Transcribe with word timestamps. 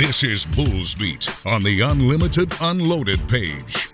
This 0.00 0.24
is 0.24 0.46
Bulls 0.46 0.94
Beat 0.94 1.28
on 1.44 1.62
the 1.62 1.82
Unlimited 1.82 2.50
Unloaded 2.62 3.20
page. 3.28 3.90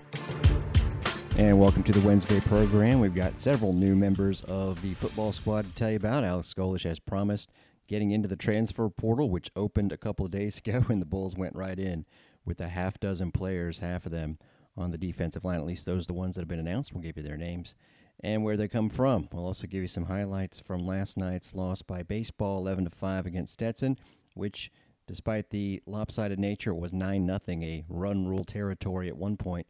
And 1.37 1.59
welcome 1.59 1.83
to 1.83 1.91
the 1.91 1.99
Wednesday 1.99 2.39
program. 2.39 3.01
We've 3.01 3.13
got 3.13 3.41
several 3.41 3.73
new 3.73 3.93
members 3.93 4.41
of 4.43 4.81
the 4.81 4.93
football 4.93 5.33
squad 5.33 5.65
to 5.65 5.75
tell 5.75 5.89
you 5.89 5.97
about. 5.97 6.23
Alex 6.23 6.53
Golesh 6.53 6.85
has 6.85 6.97
promised 6.97 7.51
getting 7.89 8.11
into 8.11 8.29
the 8.29 8.37
transfer 8.37 8.87
portal, 8.87 9.29
which 9.29 9.51
opened 9.53 9.91
a 9.91 9.97
couple 9.97 10.25
of 10.25 10.31
days 10.31 10.57
ago, 10.65 10.85
and 10.87 11.01
the 11.01 11.05
Bulls 11.05 11.35
went 11.35 11.57
right 11.57 11.77
in 11.77 12.05
with 12.45 12.61
a 12.61 12.69
half 12.69 12.97
dozen 13.01 13.33
players, 13.33 13.79
half 13.79 14.05
of 14.05 14.13
them 14.13 14.37
on 14.77 14.91
the 14.91 14.97
defensive 14.97 15.43
line. 15.43 15.59
At 15.59 15.65
least 15.65 15.85
those 15.85 16.05
are 16.05 16.07
the 16.07 16.13
ones 16.13 16.35
that 16.35 16.41
have 16.41 16.47
been 16.47 16.57
announced. 16.57 16.93
We'll 16.93 17.03
give 17.03 17.17
you 17.17 17.23
their 17.23 17.35
names 17.35 17.75
and 18.21 18.45
where 18.45 18.55
they 18.55 18.69
come 18.69 18.89
from. 18.89 19.27
We'll 19.33 19.45
also 19.45 19.67
give 19.67 19.81
you 19.81 19.89
some 19.89 20.05
highlights 20.05 20.61
from 20.61 20.87
last 20.87 21.17
night's 21.17 21.53
loss 21.53 21.81
by 21.81 22.01
baseball, 22.01 22.59
11 22.59 22.85
to 22.85 22.91
5 22.91 23.25
against 23.25 23.51
Stetson, 23.51 23.99
which, 24.35 24.71
despite 25.07 25.49
the 25.49 25.81
lopsided 25.85 26.39
nature, 26.39 26.71
it 26.71 26.79
was 26.79 26.93
9 26.93 27.25
nothing, 27.25 27.63
a 27.63 27.83
run 27.89 28.27
rule 28.27 28.43
territory 28.43 29.07
at 29.07 29.17
one 29.17 29.37
point. 29.37 29.65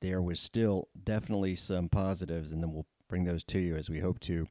There 0.00 0.20
was 0.20 0.40
still 0.40 0.88
definitely 1.04 1.54
some 1.54 1.88
positives, 1.88 2.52
and 2.52 2.62
then 2.62 2.72
we'll 2.72 2.86
bring 3.08 3.24
those 3.24 3.44
to 3.44 3.58
you 3.58 3.76
as 3.76 3.88
we 3.88 4.00
hope 4.00 4.18
to 4.20 4.46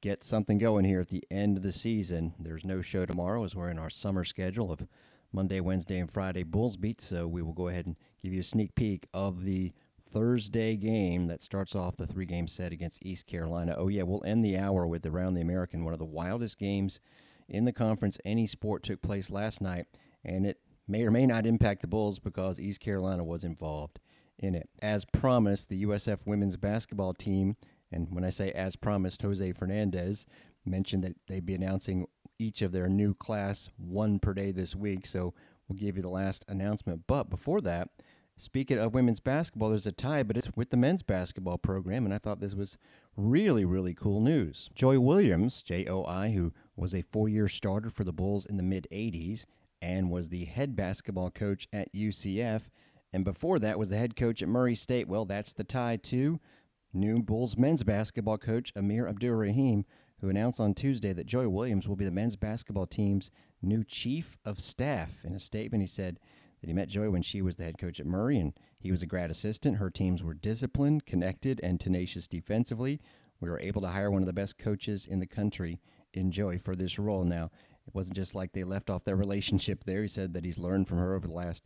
get 0.00 0.24
something 0.24 0.58
going 0.58 0.84
here 0.84 1.00
at 1.00 1.08
the 1.08 1.24
end 1.30 1.56
of 1.56 1.62
the 1.62 1.72
season. 1.72 2.34
There's 2.38 2.64
no 2.64 2.80
show 2.80 3.06
tomorrow 3.06 3.44
as 3.44 3.54
we're 3.54 3.70
in 3.70 3.78
our 3.78 3.90
summer 3.90 4.24
schedule 4.24 4.72
of 4.72 4.86
Monday, 5.32 5.60
Wednesday, 5.60 5.98
and 5.98 6.10
Friday 6.10 6.42
Bulls 6.42 6.76
beat. 6.76 7.00
So 7.00 7.26
we 7.26 7.42
will 7.42 7.52
go 7.52 7.68
ahead 7.68 7.86
and 7.86 7.96
give 8.22 8.32
you 8.32 8.40
a 8.40 8.44
sneak 8.44 8.74
peek 8.74 9.06
of 9.12 9.44
the 9.44 9.72
Thursday 10.12 10.76
game 10.76 11.26
that 11.26 11.42
starts 11.42 11.74
off 11.74 11.96
the 11.96 12.06
three 12.06 12.24
game 12.24 12.46
set 12.46 12.70
against 12.70 13.04
East 13.04 13.26
Carolina. 13.26 13.74
Oh, 13.76 13.88
yeah, 13.88 14.04
we'll 14.04 14.22
end 14.24 14.44
the 14.44 14.56
hour 14.56 14.86
with 14.86 15.04
Around 15.04 15.34
the 15.34 15.40
American, 15.40 15.84
one 15.84 15.92
of 15.92 15.98
the 15.98 16.04
wildest 16.04 16.58
games 16.58 17.00
in 17.48 17.64
the 17.64 17.72
conference. 17.72 18.18
Any 18.24 18.46
sport 18.46 18.82
took 18.82 19.02
place 19.02 19.30
last 19.30 19.60
night, 19.60 19.86
and 20.24 20.46
it 20.46 20.58
may 20.86 21.04
or 21.04 21.10
may 21.10 21.26
not 21.26 21.46
impact 21.46 21.82
the 21.82 21.88
Bulls 21.88 22.18
because 22.18 22.60
East 22.60 22.80
Carolina 22.80 23.24
was 23.24 23.44
involved 23.44 24.00
in 24.38 24.54
it. 24.54 24.68
As 24.82 25.04
promised, 25.04 25.68
the 25.68 25.84
USF 25.84 26.18
women's 26.24 26.56
basketball 26.56 27.14
team, 27.14 27.56
and 27.92 28.08
when 28.10 28.24
I 28.24 28.30
say 28.30 28.50
as 28.52 28.76
promised, 28.76 29.22
Jose 29.22 29.52
Fernandez 29.52 30.26
mentioned 30.64 31.04
that 31.04 31.16
they'd 31.28 31.46
be 31.46 31.54
announcing 31.54 32.06
each 32.38 32.62
of 32.62 32.72
their 32.72 32.88
new 32.88 33.14
class 33.14 33.68
one 33.76 34.18
per 34.18 34.34
day 34.34 34.50
this 34.50 34.74
week. 34.74 35.06
So 35.06 35.34
we'll 35.68 35.78
give 35.78 35.96
you 35.96 36.02
the 36.02 36.08
last 36.08 36.44
announcement. 36.48 37.02
But 37.06 37.30
before 37.30 37.60
that, 37.60 37.90
Speaking 38.36 38.78
of 38.78 38.94
women's 38.94 39.20
basketball, 39.20 39.68
there's 39.68 39.86
a 39.86 39.92
tie, 39.92 40.24
but 40.24 40.36
it's 40.36 40.48
with 40.56 40.70
the 40.70 40.76
men's 40.76 41.04
basketball 41.04 41.56
program, 41.56 42.04
and 42.04 42.12
I 42.12 42.18
thought 42.18 42.40
this 42.40 42.54
was 42.54 42.78
really, 43.16 43.64
really 43.64 43.94
cool 43.94 44.20
news. 44.20 44.70
Joi 44.74 44.98
Williams, 44.98 45.62
J 45.62 45.86
O 45.86 46.04
I, 46.04 46.32
who 46.32 46.52
was 46.76 46.94
a 46.94 47.02
four 47.02 47.28
year 47.28 47.48
starter 47.48 47.90
for 47.90 48.04
the 48.04 48.12
Bulls 48.12 48.46
in 48.46 48.56
the 48.56 48.62
mid 48.62 48.86
80s 48.92 49.46
and 49.80 50.10
was 50.10 50.28
the 50.28 50.46
head 50.46 50.74
basketball 50.74 51.30
coach 51.30 51.68
at 51.72 51.92
UCF, 51.92 52.62
and 53.12 53.24
before 53.24 53.58
that 53.58 53.78
was 53.78 53.90
the 53.90 53.98
head 53.98 54.16
coach 54.16 54.42
at 54.42 54.48
Murray 54.48 54.74
State. 54.74 55.08
Well, 55.08 55.24
that's 55.24 55.52
the 55.52 55.64
tie, 55.64 55.96
too. 55.96 56.40
New 56.92 57.22
Bulls 57.22 57.56
men's 57.56 57.82
basketball 57.82 58.38
coach 58.38 58.72
Amir 58.74 59.06
Abdur 59.06 59.36
Rahim, 59.36 59.84
who 60.20 60.30
announced 60.30 60.60
on 60.60 60.74
Tuesday 60.74 61.12
that 61.12 61.26
Joi 61.26 61.48
Williams 61.48 61.86
will 61.86 61.96
be 61.96 62.04
the 62.04 62.10
men's 62.10 62.36
basketball 62.36 62.86
team's 62.86 63.30
new 63.60 63.84
chief 63.84 64.38
of 64.44 64.58
staff. 64.58 65.10
In 65.22 65.34
a 65.34 65.40
statement, 65.40 65.82
he 65.82 65.86
said, 65.86 66.18
that 66.60 66.68
he 66.68 66.72
met 66.72 66.88
Joi 66.88 67.10
when 67.10 67.20
she 67.20 67.42
was 67.42 67.56
the 67.56 67.64
head 67.64 67.76
coach 67.76 68.00
at 68.00 68.06
Murray, 68.06 68.38
and 68.38 68.54
he 68.78 68.90
was 68.90 69.02
a 69.02 69.06
grad 69.06 69.30
assistant. 69.30 69.76
Her 69.76 69.90
teams 69.90 70.22
were 70.22 70.32
disciplined, 70.32 71.04
connected, 71.04 71.60
and 71.62 71.78
tenacious 71.78 72.26
defensively. 72.26 73.02
We 73.38 73.50
were 73.50 73.60
able 73.60 73.82
to 73.82 73.88
hire 73.88 74.10
one 74.10 74.22
of 74.22 74.26
the 74.26 74.32
best 74.32 74.56
coaches 74.56 75.04
in 75.04 75.20
the 75.20 75.26
country 75.26 75.78
in 76.16 76.30
Joi 76.30 76.58
for 76.58 76.74
this 76.74 76.98
role. 76.98 77.24
Now, 77.24 77.50
it 77.86 77.94
wasn't 77.94 78.16
just 78.16 78.34
like 78.34 78.52
they 78.52 78.64
left 78.64 78.90
off 78.90 79.04
their 79.04 79.16
relationship 79.16 79.84
there. 79.84 80.02
He 80.02 80.08
said 80.08 80.32
that 80.34 80.44
he's 80.44 80.58
learned 80.58 80.88
from 80.88 80.98
her 80.98 81.14
over 81.14 81.26
the 81.26 81.34
last 81.34 81.64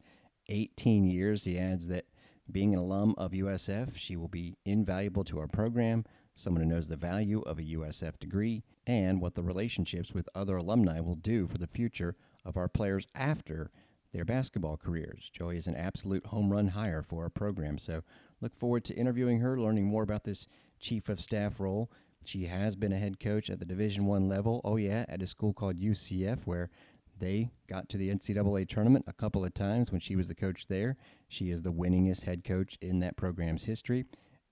18 0.49 1.05
years. 1.05 1.45
He 1.45 1.59
adds 1.59 1.89
that 1.89 2.07
being 2.51 2.73
an 2.73 2.81
alum 2.81 3.15
of 3.19 3.33
USF, 3.33 3.97
she 3.97 4.17
will 4.17 4.29
be 4.29 4.57
invaluable 4.65 5.25
to 5.25 5.39
our 5.39 5.47
program, 5.47 6.05
someone 6.35 6.63
who 6.63 6.69
knows 6.69 6.89
the 6.89 6.97
value 6.97 7.41
of 7.43 7.59
a 7.59 7.63
USF 7.63 8.19
degree, 8.19 8.65
and 8.87 9.21
what 9.21 9.35
the 9.35 9.43
relationships 9.43 10.13
with 10.13 10.29
other 10.35 10.57
alumni 10.57 11.01
will 11.01 11.17
do 11.17 11.47
for 11.47 11.59
the 11.59 11.67
future 11.67 12.17
of 12.45 12.57
our 12.57 12.69
players 12.69 13.07
after 13.15 13.71
their 14.13 14.25
basketball 14.25 14.79
careers. 14.79 15.31
Joi 15.33 15.57
is 15.57 15.67
an 15.67 15.77
absolute 15.77 16.25
home 16.27 16.51
run 16.51 16.69
hire 16.69 17.03
for 17.03 17.25
our 17.25 17.29
program, 17.29 17.77
so 17.77 18.03
look 18.41 18.57
forward 18.57 18.85
to 18.85 18.95
interviewing 18.95 19.41
her, 19.41 19.61
learning 19.61 19.85
more 19.85 20.03
about 20.03 20.25
this 20.25 20.47
chief 20.81 21.11
of 21.11 21.21
staff 21.21 21.61
role. 21.61 21.91
She 22.25 22.47
has 22.47 22.77
been 22.77 22.93
a 22.93 22.99
head 22.99 23.21
coach 23.21 23.49
at 23.49 23.59
the 23.59 23.65
Division 23.65 24.07
One 24.07 24.29
level. 24.29 24.61
Oh 24.65 24.77
yeah, 24.77 25.05
at 25.09 25.23
a 25.23 25.27
school 25.27 25.53
called 25.53 25.79
UCF, 25.79 26.41
where 26.45 26.71
they 27.19 27.51
got 27.69 27.89
to 27.89 27.97
the 27.97 28.11
NCAA 28.11 28.69
tournament 28.69 29.05
a 29.09 29.13
couple 29.13 29.45
of 29.45 29.55
times 29.55 29.91
when 29.91 30.01
she 30.01 30.17
was 30.17 30.29
the 30.29 30.35
coach 30.35 30.67
there. 30.69 30.97
She 31.29 31.51
is 31.51 31.63
the 31.63 31.73
winningest 31.73 32.25
head 32.25 32.45
coach 32.45 32.79
in 32.81 33.01
that 33.01 33.17
program's 33.17 33.65
history, 33.65 34.05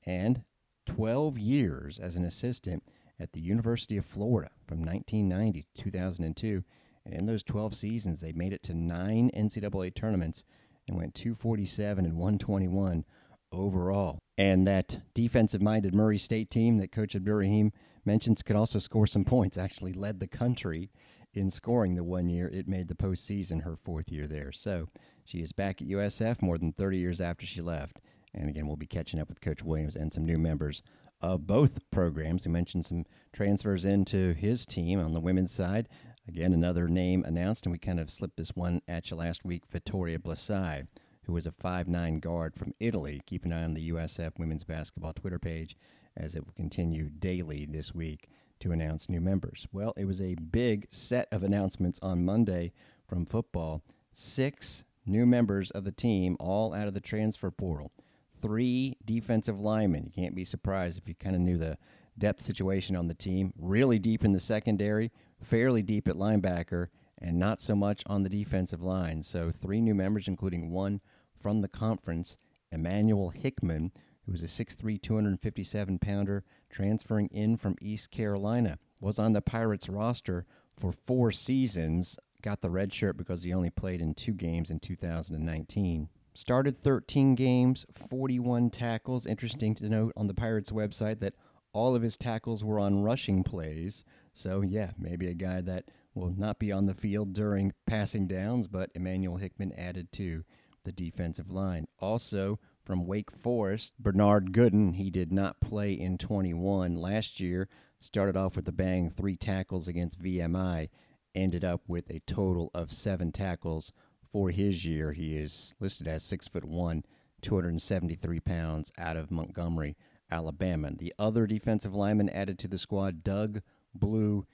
and 0.05 0.43
12 0.87 1.39
years 1.39 1.99
as 1.99 2.17
an 2.17 2.25
assistant 2.25 2.83
at 3.19 3.33
the 3.33 3.41
University 3.41 3.97
of 3.97 4.05
Florida 4.05 4.51
from 4.67 4.79
1990 4.81 5.63
to 5.75 5.83
2002 5.83 6.65
and 7.07 7.15
in 7.15 7.27
those 7.27 7.45
12 7.45 7.75
seasons, 7.75 8.21
they 8.21 8.33
made 8.33 8.53
it 8.53 8.65
to 8.65 8.75
nine 8.75 9.31
NCAA 9.35 9.95
tournaments 9.95 10.45
and 10.89 10.97
went 10.97 11.15
247 11.15 12.05
and 12.05 12.15
121 12.15 13.05
overall. 13.53 14.19
And 14.39 14.67
that 14.67 14.99
defensive 15.15 15.63
minded 15.63 15.95
Murray 15.95 16.19
State 16.19 16.51
team 16.51 16.79
that 16.79 16.93
Coach 16.93 17.15
Abdur 17.15 17.71
mentions 18.05 18.43
could 18.43 18.57
also 18.57 18.79
score 18.79 19.07
some 19.07 19.25
points, 19.25 19.59
actually 19.59 19.93
led 19.93 20.21
the 20.21 20.27
country 20.27 20.91
in 21.35 21.51
scoring 21.51 21.95
the 21.95 22.05
one 22.05 22.29
year 22.29 22.49
it 22.49 22.67
made 22.67 22.89
the 22.89 22.95
postseason 22.95 23.63
her 23.63 23.77
fourth 23.77 24.11
year 24.11 24.27
there. 24.27 24.53
So 24.53 24.89
she 25.25 25.39
is 25.39 25.53
back 25.53 25.83
at 25.83 25.89
USF 25.89 26.41
more 26.41 26.57
than 26.57 26.73
30 26.73 26.99
years 26.99 27.21
after 27.21 27.45
she 27.45 27.61
left. 27.61 27.99
And 28.35 28.49
again, 28.49 28.67
we'll 28.67 28.77
be 28.77 28.87
catching 28.87 29.21
up 29.21 29.29
with 29.29 29.41
Coach 29.41 29.63
Williams 29.63 29.97
and 29.97 30.13
some 30.13 30.25
new 30.25 30.39
members 30.39 30.83
of 31.21 31.47
both 31.47 31.91
programs. 31.91 32.45
He 32.45 32.51
mentioned 32.51 32.85
some 32.85 33.05
transfers 33.33 33.85
into 33.85 34.33
his 34.35 34.67
team 34.67 35.01
on 35.01 35.13
the 35.13 35.21
women's 35.21 35.53
side. 35.53 35.89
Again, 36.29 36.53
another 36.53 36.89
name 36.89 37.25
announced, 37.25 37.65
and 37.65 37.73
we 37.73 37.79
kind 37.79 38.01
of 38.01 38.11
slipped 38.11 38.37
this 38.37 38.51
one 38.51 38.83
at 38.89 39.11
you 39.11 39.17
last 39.17 39.45
week 39.45 39.63
Vittoria 39.71 40.19
Blasigh, 40.19 40.87
who 41.27 41.33
was 41.33 41.47
a 41.47 41.53
five-nine 41.53 42.21
guard 42.21 42.55
from 42.57 42.75
Italy. 42.81 43.21
Keep 43.27 43.45
an 43.45 43.53
eye 43.53 43.65
on 43.65 43.75
the 43.75 43.91
USF 43.91 44.39
women's 44.39 44.65
basketball 44.65 45.13
Twitter 45.13 45.39
page 45.39 45.77
as 46.17 46.35
it 46.35 46.45
will 46.45 46.53
continue 46.55 47.09
daily 47.09 47.67
this 47.67 47.95
week 47.95 48.29
to 48.61 48.73
announce 48.73 49.09
new 49.09 49.21
members. 49.21 49.67
Well, 49.73 49.93
it 49.97 50.07
was 50.07 50.21
a 50.21 50.35
big 50.35 50.87
set 50.91 51.29
of 51.31 51.43
announcements 51.43 51.99
on 52.01 52.25
Monday 52.25 52.73
from 53.07 53.27
football. 53.27 53.83
Six 54.13 54.85
new 55.05 55.27
members 55.27 55.71
of 55.73 55.85
the 55.85 55.93
team, 55.93 56.37
all 56.41 56.73
out 56.73 56.89
of 56.89 56.95
the 56.95 57.01
transfer 57.01 57.51
portal. 57.51 57.93
Three 58.41 58.97
defensive 59.05 59.61
linemen. 59.61 60.05
You 60.05 60.23
can't 60.23 60.35
be 60.35 60.45
surprised 60.45 60.97
if 60.97 61.09
you 61.09 61.15
kind 61.15 61.37
of 61.37 61.43
knew 61.43 61.59
the 61.59 61.77
depth 62.19 62.43
situation 62.43 62.97
on 62.97 63.09
the 63.09 63.15
team. 63.15 63.53
Really 63.59 63.99
deep 63.99 64.25
in 64.25 64.33
the 64.33 64.41
secondary 64.41 65.11
fairly 65.43 65.83
deep 65.83 66.09
at 66.09 66.17
linebacker 66.17 66.89
and 67.19 67.39
not 67.39 67.61
so 67.61 67.75
much 67.75 68.03
on 68.07 68.23
the 68.23 68.29
defensive 68.29 68.83
line. 68.83 69.23
So, 69.23 69.51
three 69.51 69.81
new 69.81 69.95
members, 69.95 70.29
including 70.29 70.71
one 70.71 71.01
from 71.47 71.61
the 71.61 71.69
conference, 71.69 72.37
Emmanuel 72.73 73.31
Hickman, 73.31 73.93
who 74.25 74.33
was 74.33 74.43
a 74.43 74.47
6'3, 74.47 75.01
257 75.01 76.01
pounder, 76.01 76.43
transferring 76.69 77.29
in 77.29 77.57
from 77.57 77.77
East 77.81 78.11
Carolina, 78.11 78.81
was 79.01 79.21
on 79.21 79.33
the 79.33 79.41
Pirates 79.41 79.89
roster 79.89 80.45
for 80.77 80.91
four 80.91 81.31
seasons. 81.31 82.19
Got 82.43 82.63
the 82.63 82.71
red 82.71 82.93
shirt 82.93 83.17
because 83.17 83.45
he 83.45 83.55
only 83.55 83.71
played 83.71 84.01
in 84.01 84.13
two 84.15 84.33
games 84.33 84.73
in 84.73 84.81
2019. 84.81 86.09
Started 86.35 86.77
13 86.77 87.37
games, 87.37 87.87
41 87.95 88.71
tackles. 88.71 89.25
Interesting 89.25 89.77
to 89.77 89.89
note 89.89 90.15
on 90.17 90.27
the 90.27 90.35
Pirates 90.35 90.73
website 90.73 91.21
that 91.21 91.35
all 91.73 91.95
of 91.95 92.03
his 92.03 92.17
tackles 92.17 92.65
were 92.65 92.81
on 92.81 93.05
rushing 93.05 93.45
plays. 93.45 94.05
So, 94.33 94.63
yeah, 94.63 94.91
maybe 94.99 95.29
a 95.29 95.35
guy 95.35 95.61
that 95.61 95.85
will 96.13 96.35
not 96.37 96.59
be 96.59 96.73
on 96.73 96.87
the 96.87 96.95
field 96.95 97.35
during 97.35 97.73
passing 97.87 98.27
downs, 98.27 98.67
but 98.67 98.91
Emmanuel 98.97 99.37
Hickman 99.37 99.73
added 99.79 100.11
to 100.15 100.43
the 100.87 100.93
defensive 100.93 101.51
line. 101.51 101.87
Also, 101.99 102.59
from 102.83 103.07
Wake 103.07 103.31
Forest, 103.31 103.93
Bernard 103.99 104.53
Gooden, 104.53 104.95
he 104.95 105.11
did 105.11 105.33
not 105.33 105.61
play 105.61 105.93
in 105.93 106.17
21 106.17 106.97
last 106.97 107.41
year. 107.41 107.69
Started 108.01 108.37
off 108.37 108.57
with 108.57 108.69
a 108.69 108.73
bang, 108.73 109.11
three 109.11 109.37
tackles 109.37 109.89
against 109.89 110.23
VMI, 110.23 110.89
ended 111.35 111.65
up 111.65 111.83
with 111.89 112.09
a 112.09 112.21
total 112.21 112.71
of 112.73 112.93
seven 112.93 113.33
tackles 113.33 113.93
for 114.33 114.51
his 114.51 114.85
year. 114.85 115.13
He 115.13 115.37
is 115.37 115.75
listed 115.81 116.07
as 116.07 116.23
six 116.23 116.47
foot 116.47 116.65
one, 116.65 117.05
273 117.43 118.39
pounds, 118.41 118.93
out 118.97 119.17
of 119.17 119.33
Montgomery, 119.33 119.97
Alabama. 120.31 120.93
The 120.97 121.13
other 121.19 121.47
defensive 121.47 121.95
lineman 121.95 122.29
added 122.29 122.59
to 122.61 122.69
the 122.69 122.79
squad, 122.79 123.25
Doug 123.25 123.61
Blue 123.93 124.47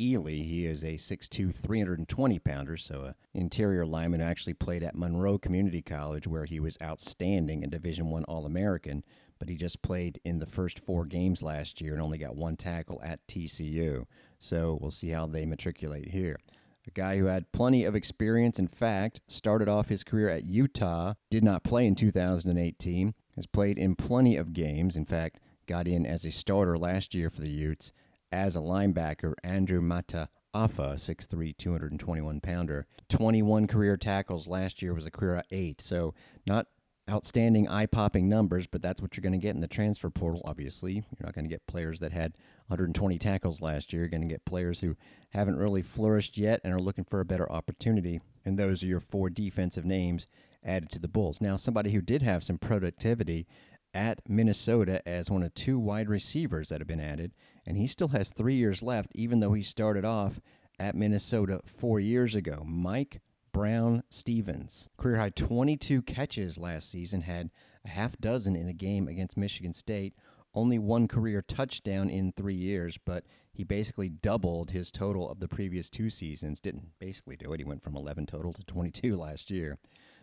Ely. 0.00 0.34
He 0.34 0.66
is 0.66 0.82
a 0.82 0.94
6'2", 0.94 1.52
320 1.54 2.38
pounder, 2.38 2.76
so 2.76 3.04
an 3.04 3.14
interior 3.34 3.86
lineman 3.86 4.20
who 4.20 4.26
actually 4.26 4.54
played 4.54 4.82
at 4.82 4.94
Monroe 4.94 5.38
Community 5.38 5.82
College, 5.82 6.26
where 6.26 6.44
he 6.44 6.60
was 6.60 6.78
outstanding 6.82 7.62
and 7.62 7.72
Division 7.72 8.10
One 8.10 8.24
All 8.24 8.46
American. 8.46 9.02
But 9.38 9.48
he 9.48 9.56
just 9.56 9.82
played 9.82 10.20
in 10.24 10.38
the 10.38 10.46
first 10.46 10.80
four 10.80 11.04
games 11.06 11.42
last 11.42 11.80
year 11.80 11.92
and 11.92 12.02
only 12.02 12.18
got 12.18 12.36
one 12.36 12.56
tackle 12.56 13.00
at 13.04 13.26
TCU. 13.26 14.04
So 14.38 14.78
we'll 14.80 14.90
see 14.90 15.10
how 15.10 15.26
they 15.26 15.46
matriculate 15.46 16.08
here. 16.08 16.38
a 16.86 16.90
guy 16.90 17.18
who 17.18 17.26
had 17.26 17.52
plenty 17.52 17.84
of 17.84 17.94
experience. 17.94 18.58
In 18.58 18.66
fact, 18.66 19.20
started 19.28 19.68
off 19.68 19.88
his 19.88 20.04
career 20.04 20.30
at 20.30 20.44
Utah, 20.44 21.14
did 21.30 21.44
not 21.44 21.62
play 21.62 21.86
in 21.86 21.94
2018, 21.94 23.14
has 23.36 23.46
played 23.46 23.78
in 23.78 23.94
plenty 23.94 24.36
of 24.36 24.54
games. 24.54 24.96
In 24.96 25.04
fact, 25.04 25.38
got 25.66 25.86
in 25.86 26.06
as 26.06 26.24
a 26.24 26.30
starter 26.30 26.78
last 26.78 27.14
year 27.14 27.28
for 27.28 27.42
the 27.42 27.50
Utes 27.50 27.92
as 28.32 28.56
a 28.56 28.60
linebacker. 28.60 29.34
Andrew 29.42 29.80
Mata 29.80 30.28
Afa, 30.54 30.94
6'3", 30.96 31.56
221 31.56 32.40
pounder. 32.40 32.86
21 33.08 33.66
career 33.66 33.96
tackles 33.96 34.48
last 34.48 34.82
year 34.82 34.94
was 34.94 35.06
a 35.06 35.10
career 35.10 35.42
eight. 35.50 35.80
So 35.80 36.14
not 36.46 36.66
outstanding 37.08 37.68
eye 37.68 37.86
popping 37.86 38.28
numbers, 38.28 38.66
but 38.66 38.82
that's 38.82 39.00
what 39.00 39.16
you're 39.16 39.22
going 39.22 39.32
to 39.32 39.38
get 39.38 39.54
in 39.54 39.60
the 39.60 39.68
transfer 39.68 40.10
portal, 40.10 40.42
obviously. 40.44 40.94
You're 40.94 41.24
not 41.24 41.34
going 41.34 41.44
to 41.44 41.50
get 41.50 41.66
players 41.66 42.00
that 42.00 42.12
had 42.12 42.34
120 42.66 43.18
tackles 43.18 43.62
last 43.62 43.92
year. 43.92 44.02
You're 44.02 44.10
going 44.10 44.22
to 44.22 44.28
get 44.28 44.44
players 44.44 44.80
who 44.80 44.96
haven't 45.30 45.56
really 45.56 45.82
flourished 45.82 46.36
yet 46.36 46.60
and 46.64 46.72
are 46.72 46.80
looking 46.80 47.04
for 47.04 47.20
a 47.20 47.24
better 47.24 47.50
opportunity. 47.50 48.20
And 48.44 48.58
those 48.58 48.82
are 48.82 48.86
your 48.86 49.00
four 49.00 49.30
defensive 49.30 49.84
names 49.84 50.28
added 50.64 50.90
to 50.90 50.98
the 50.98 51.08
Bulls. 51.08 51.40
Now, 51.40 51.56
somebody 51.56 51.92
who 51.92 52.00
did 52.00 52.22
have 52.22 52.44
some 52.44 52.58
productivity 52.58 53.46
at 53.94 54.20
Minnesota 54.28 55.06
as 55.08 55.30
one 55.30 55.42
of 55.42 55.54
two 55.54 55.78
wide 55.78 56.08
receivers 56.08 56.68
that 56.68 56.80
have 56.80 56.88
been 56.88 57.00
added, 57.00 57.32
and 57.68 57.76
he 57.76 57.86
still 57.86 58.08
has 58.08 58.30
three 58.30 58.54
years 58.54 58.82
left, 58.82 59.10
even 59.14 59.40
though 59.40 59.52
he 59.52 59.62
started 59.62 60.02
off 60.02 60.40
at 60.78 60.94
Minnesota 60.94 61.60
four 61.66 62.00
years 62.00 62.34
ago. 62.34 62.64
Mike 62.66 63.20
Brown 63.52 64.02
Stephens, 64.08 64.88
career 64.96 65.18
high 65.18 65.28
22 65.28 66.00
catches 66.00 66.56
last 66.56 66.90
season, 66.90 67.20
had 67.20 67.50
a 67.84 67.88
half 67.88 68.16
dozen 68.18 68.56
in 68.56 68.68
a 68.68 68.72
game 68.72 69.06
against 69.06 69.36
Michigan 69.36 69.74
State. 69.74 70.14
Only 70.54 70.78
one 70.78 71.08
career 71.08 71.42
touchdown 71.42 72.08
in 72.08 72.32
three 72.32 72.54
years, 72.54 72.98
but 73.04 73.24
he 73.52 73.64
basically 73.64 74.08
doubled 74.08 74.70
his 74.70 74.90
total 74.90 75.30
of 75.30 75.38
the 75.38 75.48
previous 75.48 75.90
two 75.90 76.08
seasons. 76.08 76.60
Didn't 76.60 76.98
basically 76.98 77.36
do 77.36 77.52
it. 77.52 77.60
He 77.60 77.64
went 77.64 77.82
from 77.82 77.96
11 77.96 78.24
total 78.26 78.54
to 78.54 78.64
22 78.64 79.14
last 79.14 79.50
year. 79.50 79.76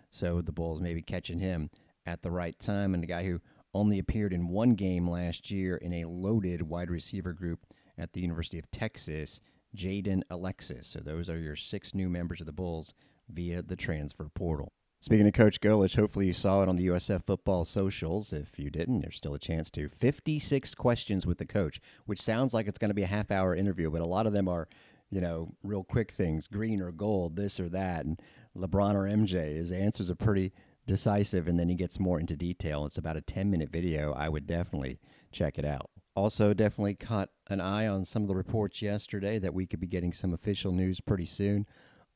So 0.10 0.42
the 0.42 0.52
Bulls 0.52 0.82
may 0.82 0.96
be 0.96 1.04
catching 1.04 1.40
him 1.40 1.70
at 2.08 2.24
the 2.24 2.32
right 2.32 2.58
time. 2.58 2.96
And 2.96 3.04
the 3.04 3.08
guy 3.08 3.24
who 3.24 3.40
only 3.76 4.00
appeared 4.00 4.34
in 4.34 4.48
one 4.48 4.72
game 4.72 5.08
last 5.08 5.52
year 5.52 5.76
in 5.76 5.94
a 5.94 6.06
loaded 6.06 6.64
wide 6.64 6.90
receiver 6.90 7.34
group 7.34 7.66
at 7.98 8.14
the 8.14 8.22
University 8.22 8.58
of 8.58 8.72
Texas, 8.72 9.42
Jaden 9.76 10.22
Alexis. 10.30 10.88
So 10.88 11.00
those 11.00 11.30
are 11.30 11.38
your 11.38 11.58
six 11.58 11.94
new 11.94 12.10
members 12.10 12.40
of 12.40 12.48
the 12.48 12.54
Bulls 12.54 12.94
via 13.30 13.62
the 13.62 13.76
transfer 13.76 14.30
portal. 14.34 14.72
Speaking 15.02 15.28
of 15.28 15.34
Coach 15.34 15.60
Golesh, 15.60 15.98
hopefully 15.98 16.26
you 16.26 16.34
saw 16.34 16.64
it 16.64 16.70
on 16.70 16.78
the 16.78 16.88
USF 16.88 17.26
football 17.26 17.66
socials. 17.66 18.32
If 18.32 18.58
you 18.58 18.70
didn't, 18.70 19.02
there's 19.02 19.18
still 19.18 19.36
a 19.36 19.40
chance 19.40 19.70
to. 19.72 19.90
56 19.90 20.74
questions 20.74 21.28
with 21.28 21.38
the 21.38 21.46
coach, 21.46 21.82
which 22.06 22.22
sounds 22.22 22.54
like 22.54 22.68
it's 22.68 22.80
going 22.80 22.90
to 22.90 22.96
be 22.96 23.04
a 23.04 23.08
half 23.08 23.30
hour 23.30 23.54
interview, 23.54 23.92
but 23.92 24.02
a 24.02 24.08
lot 24.08 24.26
of 24.26 24.34
them 24.34 24.48
are, 24.48 24.68
you 25.12 25.20
know, 25.20 25.54
real 25.64 25.84
quick 25.84 26.12
things 26.12 26.48
green 26.48 26.82
or 26.82 26.92
gold, 26.92 27.36
this 27.36 27.60
or 27.60 27.70
that. 27.70 28.06
And 28.06 28.20
LeBron 28.58 28.96
or 28.96 29.04
MJ, 29.04 29.58
his 29.58 29.72
answers 29.72 30.10
are 30.10 30.16
pretty 30.16 30.54
decisive, 30.86 31.48
and 31.48 31.60
then 31.60 31.70
he 31.70 31.76
gets 31.76 32.00
more 32.00 32.20
into 32.20 32.36
detail. 32.36 32.86
It's 32.86 32.98
about 32.98 33.18
a 33.18 33.22
10 33.22 33.50
minute 33.50 33.70
video. 33.70 34.14
I 34.14 34.30
would 34.30 34.48
definitely 34.48 35.00
check 35.32 35.58
it 35.58 35.66
out. 35.66 35.90
Also, 36.16 36.54
definitely 36.54 36.96
caught 36.96 37.30
an 37.48 37.60
eye 37.60 37.88
on 37.88 38.06
some 38.06 38.22
of 38.22 38.30
the 38.30 38.36
reports 38.36 38.82
yesterday 38.82 39.38
that 39.40 39.54
we 39.54 39.66
could 39.66 39.80
be 39.82 39.88
getting 39.88 40.14
some 40.14 40.34
official 40.34 40.72
news 40.72 41.02
pretty 41.02 41.26
soon 41.26 41.66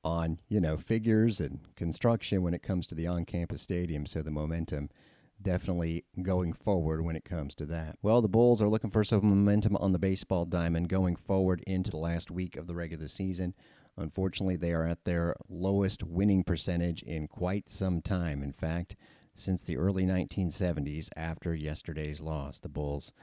on, 0.04 0.40
you 0.48 0.62
know, 0.62 0.78
figures 0.78 1.42
and 1.42 1.60
construction 1.76 2.42
when 2.42 2.54
it 2.54 2.64
comes 2.64 2.88
to 2.88 2.96
the 2.96 3.08
on 3.08 3.26
campus 3.26 3.62
stadium. 3.62 4.06
So 4.06 4.22
the 4.22 4.32
momentum 4.32 4.90
definitely 5.42 6.06
going 6.22 6.54
forward 6.54 7.04
when 7.04 7.16
it 7.16 7.26
comes 7.26 7.56
to 7.56 7.66
that. 7.66 7.98
Well, 8.02 8.22
the 8.22 8.28
Bulls 8.28 8.62
are 8.62 8.70
looking 8.70 8.92
for 8.92 9.04
some 9.04 9.22
momentum 9.24 9.76
on 9.78 9.92
the 9.92 10.00
baseball 10.00 10.46
diamond 10.46 10.90
going 10.90 11.16
forward 11.16 11.62
into 11.66 11.92
the 11.92 11.98
last 11.98 12.32
week 12.32 12.56
of 12.56 12.68
the 12.68 12.76
regular 12.76 13.08
season. 13.08 13.54
Unfortunately, 14.00 14.56
they 14.56 14.72
are 14.72 14.86
at 14.86 15.04
their 15.04 15.36
lowest 15.50 16.04
winning 16.04 16.44
percentage 16.44 17.04
in 17.04 17.28
quite 17.28 17.70
some 17.70 18.02
time. 18.02 18.42
In 18.42 18.54
fact, 18.54 18.96
since 19.36 19.62
the 19.62 19.78
early 19.78 20.06
1970s, 20.06 21.10
after 21.16 21.54
yesterday's 21.54 22.22
loss, 22.22 22.60
the 22.60 22.70
Bulls 22.70 23.14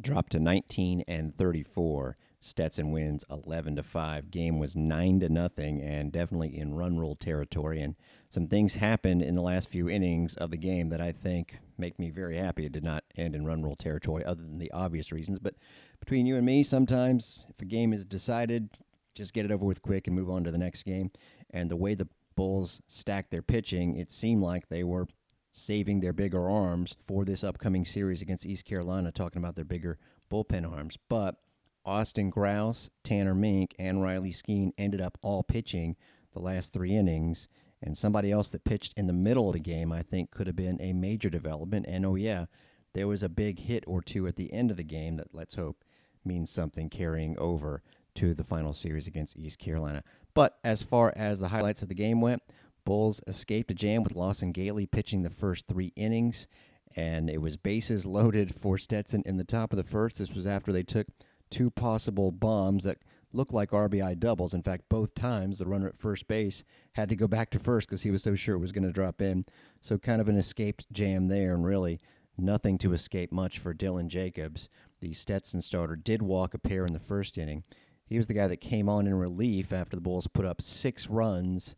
dropped 0.00 0.32
to 0.32 0.40
19 0.40 1.04
and 1.06 1.36
34. 1.36 2.16
Stetson 2.40 2.90
wins 2.90 3.24
11 3.30 3.76
to 3.76 3.82
5. 3.82 4.30
Game 4.30 4.58
was 4.58 4.74
9 4.74 5.20
to 5.20 5.28
nothing 5.28 5.80
and 5.80 6.10
definitely 6.10 6.58
in 6.58 6.74
run 6.74 6.98
rule 6.98 7.14
territory 7.14 7.80
and 7.80 7.94
some 8.28 8.48
things 8.48 8.74
happened 8.74 9.22
in 9.22 9.36
the 9.36 9.42
last 9.42 9.68
few 9.68 9.88
innings 9.88 10.34
of 10.36 10.50
the 10.50 10.56
game 10.56 10.88
that 10.88 11.00
I 11.00 11.12
think 11.12 11.58
make 11.78 12.00
me 12.00 12.10
very 12.10 12.36
happy 12.36 12.66
it 12.66 12.72
did 12.72 12.82
not 12.82 13.04
end 13.16 13.36
in 13.36 13.46
run 13.46 13.62
rule 13.62 13.76
territory 13.76 14.24
other 14.24 14.42
than 14.42 14.58
the 14.58 14.72
obvious 14.72 15.12
reasons, 15.12 15.38
but 15.38 15.54
between 16.00 16.26
you 16.26 16.34
and 16.34 16.44
me 16.44 16.64
sometimes 16.64 17.38
if 17.48 17.62
a 17.62 17.64
game 17.64 17.92
is 17.92 18.04
decided 18.04 18.70
just 19.14 19.32
get 19.32 19.44
it 19.44 19.52
over 19.52 19.64
with 19.64 19.82
quick 19.82 20.06
and 20.06 20.16
move 20.16 20.30
on 20.30 20.44
to 20.44 20.50
the 20.50 20.58
next 20.58 20.84
game. 20.84 21.10
And 21.50 21.70
the 21.70 21.76
way 21.76 21.94
the 21.94 22.08
Bulls 22.34 22.80
stacked 22.86 23.30
their 23.30 23.42
pitching, 23.42 23.96
it 23.96 24.10
seemed 24.10 24.42
like 24.42 24.68
they 24.68 24.82
were 24.84 25.06
saving 25.52 26.00
their 26.00 26.14
bigger 26.14 26.48
arms 26.48 26.96
for 27.06 27.24
this 27.24 27.44
upcoming 27.44 27.84
series 27.84 28.22
against 28.22 28.46
East 28.46 28.64
Carolina, 28.64 29.12
talking 29.12 29.42
about 29.42 29.54
their 29.54 29.64
bigger 29.64 29.98
bullpen 30.30 30.70
arms. 30.70 30.96
But 31.08 31.36
Austin 31.84 32.30
Grouse, 32.30 32.88
Tanner 33.04 33.34
Mink, 33.34 33.74
and 33.78 34.02
Riley 34.02 34.30
Skeen 34.30 34.72
ended 34.78 35.00
up 35.00 35.18
all 35.20 35.42
pitching 35.42 35.96
the 36.32 36.40
last 36.40 36.72
three 36.72 36.94
innings. 36.94 37.48
And 37.82 37.98
somebody 37.98 38.30
else 38.30 38.48
that 38.50 38.64
pitched 38.64 38.94
in 38.96 39.06
the 39.06 39.12
middle 39.12 39.48
of 39.48 39.54
the 39.54 39.60
game, 39.60 39.92
I 39.92 40.02
think, 40.02 40.30
could 40.30 40.46
have 40.46 40.56
been 40.56 40.80
a 40.80 40.92
major 40.92 41.28
development. 41.28 41.84
And 41.88 42.06
oh, 42.06 42.14
yeah, 42.14 42.46
there 42.94 43.08
was 43.08 43.22
a 43.22 43.28
big 43.28 43.58
hit 43.58 43.84
or 43.86 44.00
two 44.00 44.26
at 44.26 44.36
the 44.36 44.52
end 44.52 44.70
of 44.70 44.76
the 44.76 44.84
game 44.84 45.16
that 45.16 45.34
let's 45.34 45.56
hope 45.56 45.84
means 46.24 46.50
something 46.50 46.88
carrying 46.88 47.36
over 47.38 47.82
to 48.16 48.34
the 48.34 48.44
final 48.44 48.72
series 48.72 49.06
against 49.06 49.36
East 49.36 49.58
Carolina. 49.58 50.02
But 50.34 50.58
as 50.64 50.82
far 50.82 51.12
as 51.16 51.38
the 51.38 51.48
highlights 51.48 51.82
of 51.82 51.88
the 51.88 51.94
game 51.94 52.20
went, 52.20 52.42
Bulls 52.84 53.20
escaped 53.26 53.70
a 53.70 53.74
jam 53.74 54.02
with 54.02 54.16
Lawson 54.16 54.52
Gailey 54.52 54.86
pitching 54.86 55.22
the 55.22 55.30
first 55.30 55.66
three 55.66 55.92
innings, 55.96 56.48
and 56.96 57.30
it 57.30 57.40
was 57.40 57.56
bases 57.56 58.06
loaded 58.06 58.54
for 58.54 58.76
Stetson 58.76 59.22
in 59.24 59.36
the 59.36 59.44
top 59.44 59.72
of 59.72 59.76
the 59.76 59.84
first. 59.84 60.18
This 60.18 60.32
was 60.32 60.46
after 60.46 60.72
they 60.72 60.82
took 60.82 61.06
two 61.50 61.70
possible 61.70 62.32
bombs 62.32 62.84
that 62.84 62.98
looked 63.32 63.52
like 63.52 63.70
RBI 63.70 64.18
doubles. 64.18 64.54
In 64.54 64.62
fact, 64.62 64.88
both 64.88 65.14
times 65.14 65.58
the 65.58 65.66
runner 65.66 65.88
at 65.88 65.96
first 65.96 66.26
base 66.26 66.64
had 66.94 67.08
to 67.08 67.16
go 67.16 67.26
back 67.26 67.50
to 67.50 67.58
first 67.58 67.88
because 67.88 68.02
he 68.02 68.10
was 68.10 68.22
so 68.22 68.34
sure 68.34 68.56
it 68.56 68.60
was 68.60 68.72
going 68.72 68.84
to 68.84 68.92
drop 68.92 69.22
in. 69.22 69.44
So, 69.80 69.98
kind 69.98 70.20
of 70.20 70.28
an 70.28 70.36
escaped 70.36 70.86
jam 70.92 71.28
there, 71.28 71.54
and 71.54 71.64
really 71.64 72.00
nothing 72.36 72.78
to 72.78 72.92
escape 72.92 73.32
much 73.32 73.58
for 73.58 73.74
Dylan 73.74 74.08
Jacobs. 74.08 74.68
The 75.00 75.12
Stetson 75.12 75.62
starter 75.62 75.96
did 75.96 76.22
walk 76.22 76.54
a 76.54 76.58
pair 76.58 76.86
in 76.86 76.92
the 76.92 76.98
first 76.98 77.38
inning. 77.38 77.64
He 78.12 78.18
was 78.18 78.26
the 78.26 78.34
guy 78.34 78.46
that 78.46 78.58
came 78.58 78.90
on 78.90 79.06
in 79.06 79.14
relief 79.14 79.72
after 79.72 79.96
the 79.96 80.02
Bulls 80.02 80.26
put 80.26 80.44
up 80.44 80.60
six 80.60 81.08
runs 81.08 81.74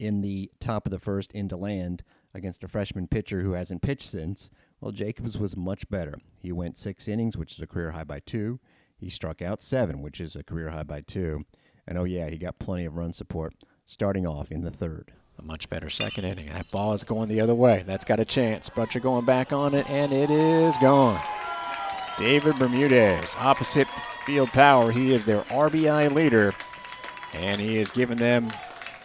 in 0.00 0.20
the 0.20 0.50
top 0.58 0.84
of 0.84 0.90
the 0.90 0.98
first 0.98 1.30
into 1.30 1.56
land 1.56 2.02
against 2.34 2.64
a 2.64 2.68
freshman 2.68 3.06
pitcher 3.06 3.42
who 3.42 3.52
hasn't 3.52 3.82
pitched 3.82 4.10
since. 4.10 4.50
Well, 4.80 4.90
Jacobs 4.90 5.38
was 5.38 5.56
much 5.56 5.88
better. 5.88 6.18
He 6.40 6.50
went 6.50 6.76
six 6.76 7.06
innings, 7.06 7.36
which 7.36 7.52
is 7.52 7.60
a 7.60 7.68
career 7.68 7.92
high 7.92 8.02
by 8.02 8.18
two. 8.18 8.58
He 8.98 9.08
struck 9.08 9.40
out 9.40 9.62
seven, 9.62 10.02
which 10.02 10.20
is 10.20 10.34
a 10.34 10.42
career 10.42 10.70
high 10.70 10.82
by 10.82 11.02
two. 11.02 11.44
And 11.86 11.96
oh, 11.96 12.04
yeah, 12.04 12.30
he 12.30 12.36
got 12.36 12.58
plenty 12.58 12.84
of 12.84 12.96
run 12.96 13.12
support 13.12 13.54
starting 13.84 14.26
off 14.26 14.50
in 14.50 14.62
the 14.62 14.72
third. 14.72 15.12
A 15.38 15.42
much 15.44 15.70
better 15.70 15.88
second 15.88 16.24
inning. 16.24 16.48
That 16.48 16.68
ball 16.72 16.94
is 16.94 17.04
going 17.04 17.28
the 17.28 17.40
other 17.40 17.54
way. 17.54 17.84
That's 17.86 18.04
got 18.04 18.18
a 18.18 18.24
chance. 18.24 18.68
Butcher 18.70 18.98
going 18.98 19.24
back 19.24 19.52
on 19.52 19.72
it, 19.72 19.88
and 19.88 20.12
it 20.12 20.32
is 20.32 20.76
gone. 20.78 21.20
David 22.18 22.56
Bermudez, 22.58 23.36
opposite 23.38 23.86
field 24.26 24.48
power. 24.48 24.90
He 24.90 25.12
is 25.12 25.24
their 25.24 25.42
RBI 25.42 26.12
leader, 26.12 26.52
and 27.32 27.60
he 27.60 27.76
has 27.76 27.92
given 27.92 28.18
them 28.18 28.52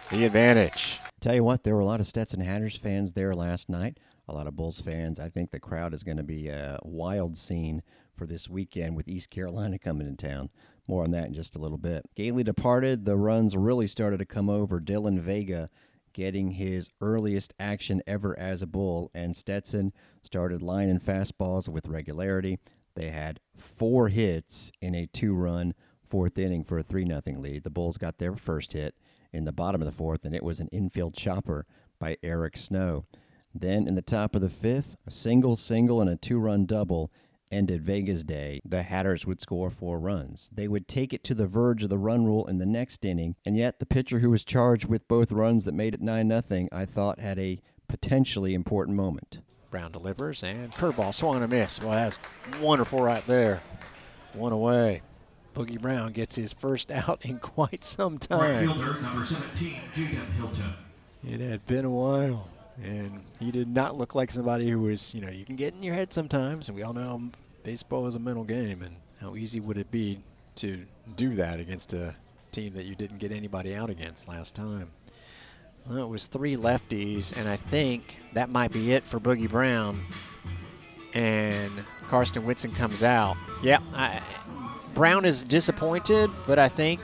the 0.09 0.25
advantage. 0.25 0.99
Tell 1.19 1.35
you 1.35 1.43
what, 1.43 1.63
there 1.63 1.75
were 1.75 1.81
a 1.81 1.85
lot 1.85 1.99
of 1.99 2.07
Stetson 2.07 2.39
Hatters 2.39 2.75
fans 2.75 3.13
there 3.13 3.35
last 3.35 3.69
night. 3.69 3.99
A 4.27 4.33
lot 4.33 4.47
of 4.47 4.55
Bulls 4.55 4.81
fans. 4.81 5.19
I 5.19 5.29
think 5.29 5.51
the 5.51 5.59
crowd 5.59 5.93
is 5.93 6.01
going 6.01 6.17
to 6.17 6.23
be 6.23 6.47
a 6.47 6.79
wild 6.81 7.37
scene 7.37 7.83
for 8.17 8.25
this 8.25 8.49
weekend 8.49 8.95
with 8.95 9.07
East 9.07 9.29
Carolina 9.29 9.77
coming 9.77 10.07
in 10.07 10.17
town. 10.17 10.49
More 10.87 11.03
on 11.03 11.11
that 11.11 11.27
in 11.27 11.35
just 11.35 11.55
a 11.55 11.59
little 11.59 11.77
bit. 11.77 12.03
Gailey 12.15 12.43
departed. 12.43 13.05
The 13.05 13.15
runs 13.15 13.55
really 13.55 13.85
started 13.85 14.17
to 14.17 14.25
come 14.25 14.49
over. 14.49 14.81
Dylan 14.81 15.19
Vega 15.19 15.69
getting 16.13 16.51
his 16.51 16.89
earliest 16.99 17.53
action 17.59 18.01
ever 18.07 18.37
as 18.39 18.63
a 18.63 18.67
Bull, 18.67 19.11
and 19.13 19.35
Stetson 19.35 19.93
started 20.23 20.63
lining 20.63 20.99
fastballs 20.99 21.69
with 21.69 21.87
regularity. 21.87 22.57
They 22.95 23.09
had 23.09 23.39
four 23.57 24.09
hits 24.09 24.71
in 24.81 24.95
a 24.95 25.07
two 25.07 25.33
run 25.33 25.73
fourth 26.03 26.37
inning 26.37 26.63
for 26.63 26.77
a 26.77 26.83
3 26.83 27.05
0 27.05 27.21
lead. 27.37 27.63
The 27.63 27.69
Bulls 27.69 27.97
got 27.97 28.17
their 28.17 28.35
first 28.35 28.73
hit 28.73 28.95
in 29.31 29.45
the 29.45 29.51
bottom 29.51 29.81
of 29.81 29.85
the 29.85 29.93
fourth, 29.93 30.25
and 30.25 30.35
it 30.35 30.43
was 30.43 30.59
an 30.59 30.67
infield 30.71 31.13
chopper 31.13 31.65
by 31.99 32.17
Eric 32.21 32.57
Snow. 32.57 33.05
Then 33.53 33.87
in 33.87 33.95
the 33.95 34.01
top 34.01 34.35
of 34.35 34.41
the 34.41 34.49
fifth, 34.49 34.97
a 35.07 35.11
single, 35.11 35.55
single, 35.55 36.01
and 36.01 36.09
a 36.09 36.15
two 36.15 36.39
run 36.39 36.65
double 36.65 37.11
ended 37.51 37.83
Vega's 37.83 38.23
day. 38.23 38.61
The 38.65 38.83
Hatters 38.83 39.25
would 39.25 39.41
score 39.41 39.69
four 39.69 39.99
runs. 39.99 40.49
They 40.53 40.67
would 40.67 40.87
take 40.87 41.13
it 41.13 41.23
to 41.25 41.35
the 41.35 41.47
verge 41.47 41.83
of 41.83 41.89
the 41.89 41.97
run 41.97 42.25
rule 42.25 42.47
in 42.47 42.59
the 42.59 42.65
next 42.65 43.03
inning, 43.03 43.35
and 43.45 43.57
yet 43.57 43.79
the 43.79 43.85
pitcher 43.85 44.19
who 44.19 44.29
was 44.29 44.45
charged 44.45 44.85
with 44.85 45.07
both 45.07 45.31
runs 45.31 45.65
that 45.65 45.73
made 45.73 45.93
it 45.93 46.01
9 46.01 46.29
0, 46.29 46.67
I 46.71 46.85
thought 46.85 47.19
had 47.19 47.37
a 47.37 47.61
potentially 47.87 48.53
important 48.53 48.95
moment. 48.95 49.39
Brown 49.71 49.91
delivers 49.91 50.43
and 50.43 50.71
curveball 50.73 51.13
swung 51.13 51.35
and 51.37 51.45
a 51.45 51.47
miss. 51.47 51.81
Well, 51.81 51.91
that's 51.91 52.19
wonderful 52.61 52.99
right 52.99 53.25
there. 53.25 53.61
One 54.33 54.51
away. 54.51 55.01
Boogie 55.55 55.81
Brown 55.81 56.11
gets 56.11 56.35
his 56.35 56.53
first 56.53 56.91
out 56.91 57.25
in 57.25 57.39
quite 57.39 57.83
some 57.83 58.13
Right 58.13 58.21
time. 58.21 58.67
fielder, 58.67 59.01
number 59.01 59.25
17, 59.25 59.73
Jaden 59.95 60.31
Hilton. 60.33 60.73
It 61.27 61.39
had 61.41 61.65
been 61.65 61.85
a 61.85 61.89
while, 61.89 62.47
and 62.81 63.23
he 63.39 63.51
did 63.51 63.67
not 63.67 63.97
look 63.97 64.15
like 64.15 64.31
somebody 64.31 64.69
who 64.69 64.79
was, 64.81 65.13
you 65.13 65.21
know, 65.21 65.29
you 65.29 65.45
can 65.45 65.55
get 65.55 65.73
in 65.73 65.83
your 65.83 65.95
head 65.95 66.13
sometimes, 66.13 66.67
and 66.69 66.75
we 66.75 66.83
all 66.83 66.93
know 66.93 67.29
baseball 67.63 68.07
is 68.07 68.15
a 68.15 68.19
mental 68.19 68.43
game, 68.43 68.81
and 68.81 68.95
how 69.19 69.35
easy 69.35 69.59
would 69.59 69.77
it 69.77 69.91
be 69.91 70.19
to 70.55 70.85
do 71.15 71.35
that 71.35 71.59
against 71.59 71.93
a 71.93 72.15
team 72.51 72.73
that 72.73 72.83
you 72.85 72.95
didn't 72.95 73.19
get 73.19 73.31
anybody 73.31 73.75
out 73.75 73.89
against 73.89 74.27
last 74.27 74.55
time. 74.55 74.89
Well, 75.87 76.03
it 76.03 76.09
was 76.09 76.27
three 76.27 76.55
lefties, 76.55 77.35
and 77.35 77.49
I 77.49 77.55
think 77.57 78.17
that 78.33 78.49
might 78.49 78.71
be 78.71 78.93
it 78.93 79.03
for 79.03 79.19
Boogie 79.19 79.49
Brown. 79.49 80.05
And 81.13 81.71
Karsten 82.07 82.45
Whitson 82.45 82.71
comes 82.71 83.03
out. 83.03 83.35
Yeah, 83.61 83.79
I, 83.93 84.21
Brown 84.93 85.25
is 85.25 85.43
disappointed, 85.43 86.29
but 86.45 86.59
I 86.59 86.69
think 86.69 87.01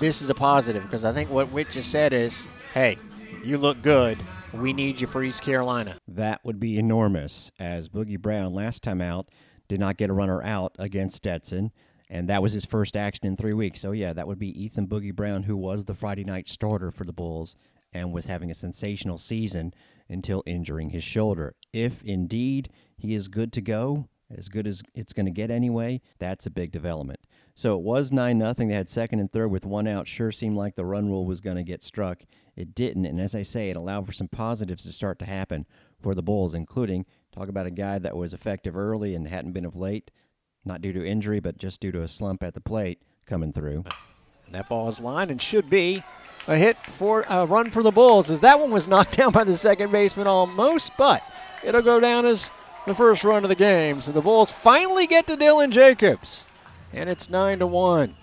this 0.00 0.20
is 0.20 0.30
a 0.30 0.34
positive 0.34 0.82
because 0.82 1.04
I 1.04 1.12
think 1.12 1.30
what 1.30 1.52
Witt 1.52 1.70
just 1.70 1.90
said 1.90 2.12
is, 2.12 2.48
hey, 2.74 2.98
you 3.44 3.56
look 3.56 3.80
good. 3.82 4.18
We 4.52 4.72
need 4.72 5.00
you 5.00 5.06
for 5.06 5.22
East 5.22 5.42
Carolina. 5.42 5.96
That 6.08 6.44
would 6.44 6.60
be 6.60 6.78
enormous, 6.78 7.50
as 7.58 7.88
Boogie 7.88 8.20
Brown 8.20 8.52
last 8.52 8.82
time 8.82 9.00
out 9.00 9.30
did 9.68 9.80
not 9.80 9.96
get 9.96 10.10
a 10.10 10.12
runner 10.12 10.42
out 10.42 10.74
against 10.78 11.16
Stetson, 11.16 11.72
and 12.10 12.28
that 12.28 12.42
was 12.42 12.52
his 12.52 12.66
first 12.66 12.94
action 12.94 13.26
in 13.26 13.36
three 13.36 13.54
weeks. 13.54 13.80
So, 13.80 13.92
yeah, 13.92 14.12
that 14.12 14.26
would 14.26 14.38
be 14.38 14.64
Ethan 14.64 14.88
Boogie 14.88 15.14
Brown, 15.14 15.44
who 15.44 15.56
was 15.56 15.86
the 15.86 15.94
Friday 15.94 16.24
night 16.24 16.48
starter 16.48 16.90
for 16.90 17.04
the 17.04 17.12
Bulls 17.14 17.56
and 17.92 18.12
was 18.12 18.26
having 18.26 18.50
a 18.50 18.54
sensational 18.54 19.18
season 19.18 19.74
until 20.08 20.42
injuring 20.46 20.90
his 20.90 21.04
shoulder. 21.04 21.54
If 21.72 22.02
indeed 22.02 22.70
he 22.96 23.14
is 23.14 23.28
good 23.28 23.52
to 23.54 23.60
go, 23.60 24.08
as 24.34 24.48
good 24.48 24.66
as 24.66 24.82
it's 24.94 25.12
going 25.12 25.26
to 25.26 25.32
get 25.32 25.50
anyway, 25.50 26.00
that's 26.18 26.46
a 26.46 26.50
big 26.50 26.70
development. 26.70 27.20
So 27.54 27.76
it 27.76 27.82
was 27.82 28.10
9 28.12 28.38
nothing. 28.38 28.68
They 28.68 28.74
had 28.74 28.88
second 28.88 29.20
and 29.20 29.30
third 29.30 29.48
with 29.48 29.66
one 29.66 29.86
out. 29.86 30.08
Sure 30.08 30.32
seemed 30.32 30.56
like 30.56 30.74
the 30.74 30.86
run 30.86 31.08
rule 31.08 31.26
was 31.26 31.42
going 31.42 31.56
to 31.56 31.62
get 31.62 31.82
struck. 31.82 32.22
It 32.56 32.74
didn't. 32.74 33.04
And 33.04 33.20
as 33.20 33.34
I 33.34 33.42
say, 33.42 33.68
it 33.68 33.76
allowed 33.76 34.06
for 34.06 34.12
some 34.12 34.28
positives 34.28 34.84
to 34.84 34.92
start 34.92 35.18
to 35.18 35.26
happen 35.26 35.66
for 36.00 36.14
the 36.14 36.22
Bulls, 36.22 36.54
including 36.54 37.04
talk 37.30 37.48
about 37.48 37.66
a 37.66 37.70
guy 37.70 37.98
that 37.98 38.16
was 38.16 38.32
effective 38.32 38.76
early 38.76 39.14
and 39.14 39.28
hadn't 39.28 39.52
been 39.52 39.66
of 39.66 39.76
late, 39.76 40.10
not 40.64 40.80
due 40.80 40.92
to 40.94 41.04
injury, 41.04 41.40
but 41.40 41.58
just 41.58 41.80
due 41.80 41.92
to 41.92 42.02
a 42.02 42.08
slump 42.08 42.42
at 42.42 42.54
the 42.54 42.60
plate 42.60 43.02
coming 43.26 43.52
through. 43.52 43.84
And 44.46 44.54
that 44.54 44.68
ball 44.68 44.88
is 44.88 45.00
lined 45.00 45.30
and 45.30 45.40
should 45.40 45.68
be 45.68 46.02
a 46.46 46.56
hit 46.56 46.76
for 46.76 47.24
a 47.28 47.46
run 47.46 47.70
for 47.70 47.82
the 47.82 47.90
Bulls, 47.90 48.30
as 48.30 48.40
that 48.40 48.58
one 48.58 48.70
was 48.70 48.88
knocked 48.88 49.16
down 49.16 49.32
by 49.32 49.44
the 49.44 49.56
second 49.56 49.90
baseman 49.90 50.26
almost, 50.26 50.92
but 50.96 51.22
it'll 51.62 51.82
go 51.82 52.00
down 52.00 52.26
as 52.26 52.50
the 52.86 52.94
first 52.94 53.24
run 53.24 53.44
of 53.44 53.48
the 53.48 53.54
game. 53.54 54.00
So 54.00 54.12
the 54.12 54.20
Bulls 54.20 54.52
finally 54.52 55.06
get 55.06 55.26
to 55.26 55.36
Dylan 55.36 55.70
Jacobs, 55.70 56.46
and 56.92 57.08
it's 57.08 57.30
nine 57.30 57.58
to 57.60 57.66
one. 57.66 58.16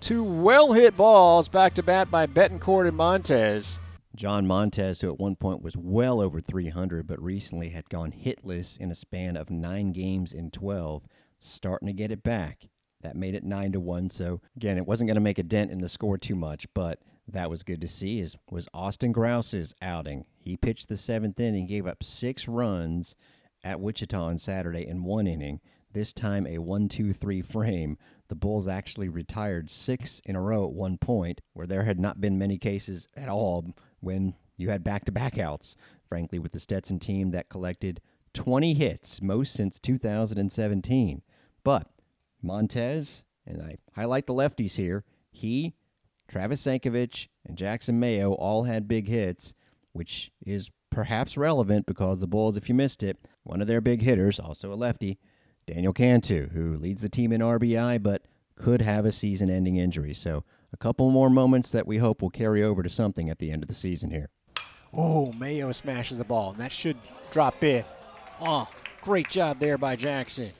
Two 0.00 0.24
well 0.24 0.72
hit 0.72 0.96
balls 0.96 1.48
back 1.48 1.74
to 1.74 1.82
bat 1.82 2.10
by 2.10 2.26
Betancourt 2.26 2.88
and 2.88 2.96
Montez. 2.96 3.78
John 4.14 4.46
Montez, 4.46 5.00
who 5.00 5.08
at 5.08 5.18
one 5.18 5.36
point 5.36 5.62
was 5.62 5.76
well 5.76 6.20
over 6.20 6.40
300, 6.40 7.06
but 7.06 7.22
recently 7.22 7.70
had 7.70 7.88
gone 7.88 8.12
hitless 8.12 8.78
in 8.78 8.90
a 8.90 8.94
span 8.94 9.36
of 9.36 9.48
nine 9.48 9.92
games 9.92 10.34
in 10.34 10.50
12, 10.50 11.06
starting 11.38 11.86
to 11.86 11.94
get 11.94 12.10
it 12.10 12.22
back. 12.22 12.66
That 13.00 13.16
made 13.16 13.34
it 13.34 13.42
nine 13.42 13.72
to 13.72 13.80
one. 13.80 14.10
So 14.10 14.40
again, 14.56 14.76
it 14.76 14.86
wasn't 14.86 15.08
going 15.08 15.14
to 15.14 15.20
make 15.20 15.38
a 15.38 15.42
dent 15.42 15.70
in 15.70 15.80
the 15.80 15.88
score 15.88 16.18
too 16.18 16.34
much, 16.34 16.66
but 16.74 16.98
that 17.28 17.50
was 17.50 17.62
good 17.62 17.80
to 17.80 17.88
see. 17.88 18.20
Is 18.20 18.36
was 18.50 18.68
Austin 18.74 19.12
Grouse's 19.12 19.74
outing? 19.80 20.24
He 20.38 20.56
pitched 20.56 20.88
the 20.88 20.96
seventh 20.96 21.38
inning, 21.38 21.66
gave 21.66 21.86
up 21.86 22.02
six 22.02 22.48
runs 22.48 23.14
at 23.64 23.80
Wichita 23.80 24.20
on 24.20 24.38
Saturday 24.38 24.86
in 24.86 25.04
one 25.04 25.26
inning. 25.26 25.60
This 25.92 26.12
time 26.12 26.46
a 26.46 26.58
one-two-three 26.58 27.42
frame. 27.42 27.98
The 28.28 28.34
Bulls 28.34 28.66
actually 28.66 29.10
retired 29.10 29.70
six 29.70 30.22
in 30.24 30.36
a 30.36 30.40
row 30.40 30.64
at 30.64 30.72
one 30.72 30.96
point, 30.96 31.42
where 31.52 31.66
there 31.66 31.84
had 31.84 32.00
not 32.00 32.20
been 32.20 32.38
many 32.38 32.56
cases 32.56 33.08
at 33.14 33.28
all 33.28 33.74
when 34.00 34.34
you 34.56 34.70
had 34.70 34.82
back-to-back 34.82 35.38
outs. 35.38 35.76
Frankly, 36.08 36.38
with 36.38 36.52
the 36.52 36.60
Stetson 36.60 36.98
team 36.98 37.30
that 37.32 37.50
collected 37.50 38.00
20 38.32 38.74
hits, 38.74 39.20
most 39.20 39.52
since 39.52 39.78
2017. 39.78 41.22
But 41.62 41.88
Montez, 42.42 43.24
and 43.46 43.62
I 43.62 43.76
highlight 43.94 44.26
the 44.26 44.34
lefties 44.34 44.76
here, 44.76 45.04
he, 45.30 45.74
Travis 46.32 46.62
Sankovic, 46.62 47.28
and 47.46 47.58
Jackson 47.58 48.00
Mayo 48.00 48.32
all 48.32 48.62
had 48.62 48.88
big 48.88 49.06
hits, 49.06 49.52
which 49.92 50.30
is 50.46 50.70
perhaps 50.88 51.36
relevant 51.36 51.84
because 51.84 52.20
the 52.20 52.26
Bulls, 52.26 52.56
if 52.56 52.70
you 52.70 52.74
missed 52.74 53.02
it, 53.02 53.18
one 53.42 53.60
of 53.60 53.66
their 53.66 53.82
big 53.82 54.00
hitters, 54.00 54.40
also 54.40 54.72
a 54.72 54.74
lefty, 54.74 55.18
Daniel 55.66 55.92
Cantu, 55.92 56.48
who 56.54 56.78
leads 56.78 57.02
the 57.02 57.10
team 57.10 57.32
in 57.32 57.42
RBI 57.42 58.02
but 58.02 58.22
could 58.56 58.80
have 58.80 59.04
a 59.04 59.12
season 59.12 59.50
ending 59.50 59.76
injury. 59.76 60.14
So 60.14 60.42
a 60.72 60.78
couple 60.78 61.10
more 61.10 61.28
moments 61.28 61.70
that 61.70 61.86
we 61.86 61.98
hope 61.98 62.22
will 62.22 62.30
carry 62.30 62.64
over 62.64 62.82
to 62.82 62.88
something 62.88 63.28
at 63.28 63.38
the 63.38 63.50
end 63.50 63.62
of 63.62 63.68
the 63.68 63.74
season 63.74 64.10
here. 64.10 64.30
Oh, 64.94 65.32
Mayo 65.34 65.70
smashes 65.72 66.16
the 66.16 66.24
ball, 66.24 66.52
and 66.52 66.60
that 66.60 66.72
should 66.72 66.96
drop 67.30 67.62
in. 67.62 67.84
Oh, 68.40 68.70
great 69.02 69.28
job 69.28 69.58
there 69.58 69.76
by 69.76 69.96
Jackson. 69.96 70.52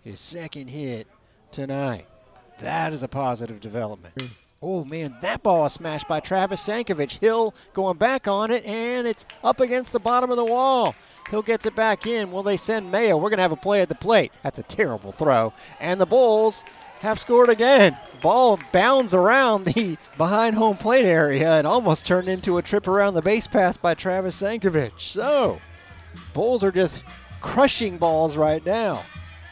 His 0.00 0.20
second 0.20 0.68
hit 0.68 1.08
tonight. 1.50 2.06
That 2.58 2.92
is 2.92 3.02
a 3.02 3.08
positive 3.08 3.58
development. 3.58 4.14
Oh, 4.60 4.84
man, 4.84 5.16
that 5.22 5.44
ball 5.44 5.66
is 5.66 5.74
smashed 5.74 6.08
by 6.08 6.18
Travis 6.18 6.66
Sankovic. 6.66 7.18
Hill 7.18 7.54
going 7.74 7.96
back 7.96 8.26
on 8.26 8.50
it, 8.50 8.64
and 8.64 9.06
it's 9.06 9.24
up 9.44 9.60
against 9.60 9.92
the 9.92 10.00
bottom 10.00 10.30
of 10.30 10.36
the 10.36 10.44
wall. 10.44 10.96
Hill 11.30 11.42
gets 11.42 11.64
it 11.64 11.76
back 11.76 12.08
in. 12.08 12.32
Will 12.32 12.42
they 12.42 12.56
send 12.56 12.90
Mayo? 12.90 13.16
We're 13.16 13.30
going 13.30 13.36
to 13.36 13.42
have 13.42 13.52
a 13.52 13.56
play 13.56 13.82
at 13.82 13.88
the 13.88 13.94
plate. 13.94 14.32
That's 14.42 14.58
a 14.58 14.64
terrible 14.64 15.12
throw. 15.12 15.52
And 15.78 16.00
the 16.00 16.06
Bulls 16.06 16.64
have 17.00 17.20
scored 17.20 17.48
again. 17.48 17.96
Ball 18.20 18.58
bounds 18.72 19.14
around 19.14 19.64
the 19.64 19.96
behind 20.16 20.56
home 20.56 20.76
plate 20.76 21.04
area 21.04 21.52
and 21.52 21.66
almost 21.66 22.04
turned 22.04 22.28
into 22.28 22.58
a 22.58 22.62
trip 22.62 22.88
around 22.88 23.14
the 23.14 23.22
base 23.22 23.46
pass 23.46 23.76
by 23.76 23.94
Travis 23.94 24.42
Sankovic. 24.42 24.98
So, 24.98 25.60
Bulls 26.34 26.64
are 26.64 26.72
just 26.72 27.00
crushing 27.40 27.96
balls 27.96 28.36
right 28.36 28.64
now. 28.66 29.04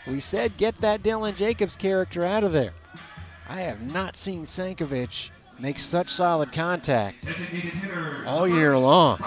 We 0.05 0.19
said 0.19 0.57
get 0.57 0.81
that 0.81 1.05
Dylan 1.05 1.37
Jacobs 1.37 1.77
character 1.77 2.25
out 2.25 2.43
of 2.43 2.53
there. 2.53 2.73
I 3.49 3.61
have 3.61 3.81
not 3.93 4.17
seen 4.17 4.43
Sankovic 4.43 5.31
make 5.59 5.79
such 5.79 6.09
solid 6.09 6.53
contact 6.53 7.25
all 8.27 8.47
year 8.49 8.77
long. 8.77 9.19